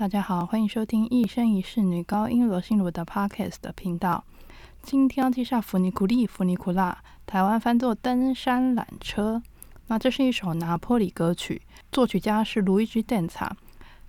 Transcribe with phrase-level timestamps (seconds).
[0.00, 4.24] 大家好，欢迎收听一生一世女高音罗心如的 Podcast 的频道。
[4.80, 6.96] 今天要介绍弗尼古利弗尼古拉，
[7.26, 9.42] 台湾翻作登山缆车。
[9.88, 11.60] 那这是一首拿坡里歌曲，
[11.92, 13.54] 作曲家是路易吉·邓查。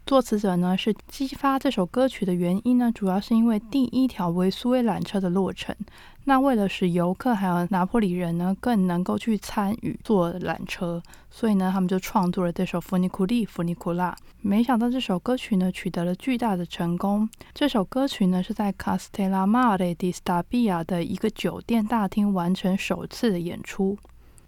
[0.05, 5.73] 作词者呢是激发这首歌曲的原因呢，主要是因为第一条维苏威缆车的落成。
[6.25, 14.11] 那为了使游客还有拿破里人呢更能够去参与坐缆车，所以呢他们就创作了这首《弗尼库利弗尼库拉》。
[14.41, 17.29] 没想到这首歌曲呢取得了巨大的成功。
[17.53, 23.97] 这首歌曲呢是在 Castellamare di Stabia 的一个酒店大厅完成首次的演出。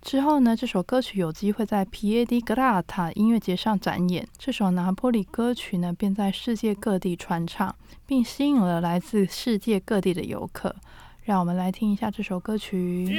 [0.03, 4.27] 之后呢，这首歌曲有机会在 Piedi Grata 音乐节上展演。
[4.37, 7.73] 这首拿坡里歌曲呢，便在世界各地传唱，
[8.05, 10.75] 并吸引了来自世界各地的游客。
[11.23, 13.17] 让我们来听一下这首歌曲。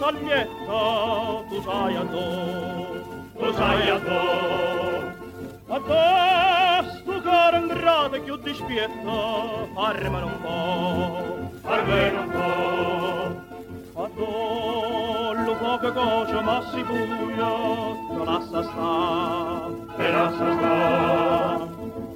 [0.00, 0.12] La
[1.48, 2.24] tu sai a do
[3.38, 4.20] tu sai a do
[5.68, 9.16] a stu caro ingrato più dispietta
[9.74, 12.30] farmelo un po' farmelo un
[13.94, 17.52] po' a do lo poche cose ma si buia
[18.10, 21.68] non lascia sta e lascia sta.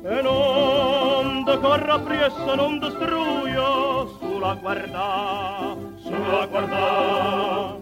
[0.09, 4.06] E non te corra appresso non distruia
[4.37, 7.79] sulla guarda, sulla guarda.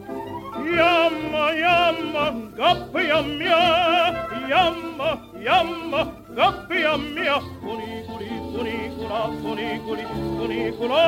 [0.64, 2.24] Yamma, yamma,
[2.56, 5.10] gappia mia, yamma,
[5.46, 6.00] yamma,
[6.30, 10.04] gappia mia, funiculi, funicula, funiculi,
[10.36, 11.02] funicula,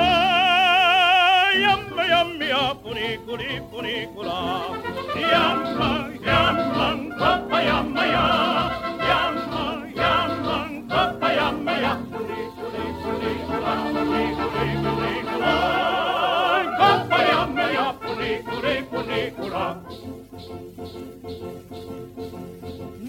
[1.63, 4.86] yamma, yamma, cuniculi, funicula.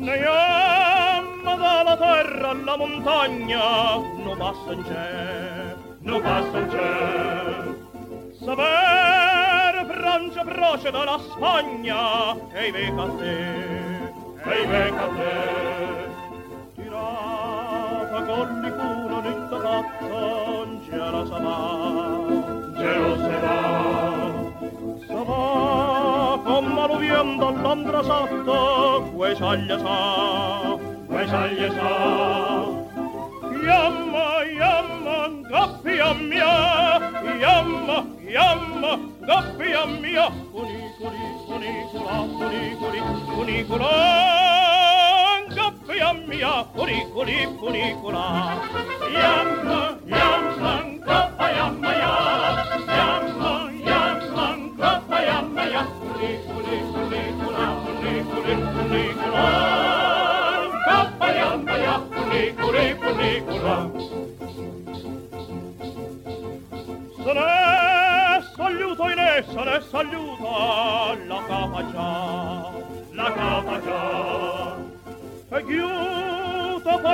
[0.08, 8.36] Le fiamme dalla terra alla montagna non passano c'è, non passano c'è.
[8.40, 15.97] Saper Francia procede dalla Spagna e i vecchi a te, e i vecchi a te.
[26.88, 30.78] aludiendo Londra sotto, pues allá sa,
[31.08, 32.66] pues allá sa.
[33.68, 34.28] Yamma,
[34.58, 35.18] llama,
[35.50, 37.00] gaffia mia,
[37.42, 43.00] llama, llama, gaffia mia, cuniculi, cunicula, cuniculi,
[43.36, 43.94] cunicula,
[45.50, 48.26] gaffia mia, cuniculi, cunicula,
[49.12, 50.17] llama, llama.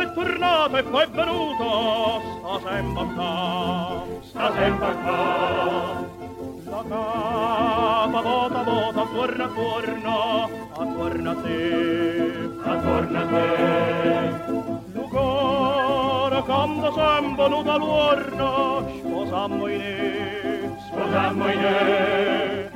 [0.03, 6.21] Poi tornata e poi venuta, sta sempre qua, sta sempre qua.
[6.65, 14.51] La capa vota vota, torna torna, attorno a te, attorno a te.
[14.93, 22.71] Lucora canta sempre nuda luorna, sposammo in e, sposammo in e.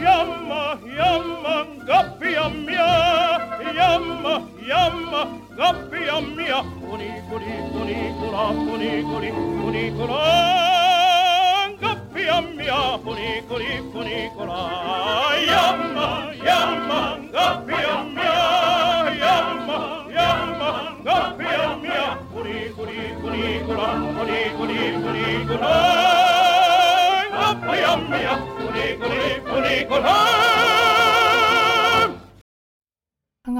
[0.00, 10.20] Yamma, yamma, gabbia mia, yamma, yamma, gabbia mia cunicoli cunicola cunicoli cunicola
[11.80, 14.58] gabbia mia cunicoli cunicola
[15.50, 16.06] yamma
[16.46, 17.00] yamma
[17.32, 18.36] gabbia mia
[19.22, 19.78] yamma
[20.16, 20.70] yamma
[21.04, 25.74] gabbia mia cunicoli cunicola cunicoli cunicola
[27.38, 30.23] gabbia mia cunicoli cunicola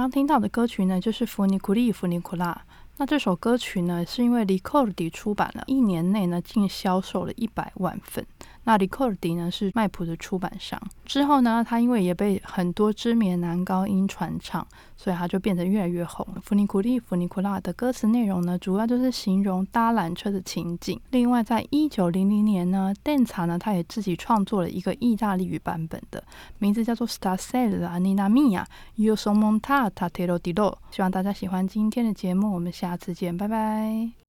[0.05, 2.53] 刚听到的歌曲呢，就是《弗尼库利弗尼库拉》。
[2.99, 8.27] 那这首歌曲呢，是因为 l i c o r d 出版了一年内呢，竟销售了一百万份。
[8.65, 10.81] 那 Ricordi 呢是麦普的出版商。
[11.05, 14.67] 之后呢，他因为也被很多知名男高音传唱，
[14.97, 16.27] 所以他就变得越来越红。
[16.43, 20.99] 弗尼古利、弗尼库拉的歌词内容呢，主要就是形容搭缆车的情景。
[21.11, 26.25] 另外，在一九零零年呢，电查呢，他也自己创作了一个意大利语版本的，
[26.59, 28.65] 名字叫做 Stasella Nina Mia
[28.97, 30.75] Io son montata te lo diro。
[30.91, 34.24] 希望大家喜欢今天的节目，我们下次见，拜拜。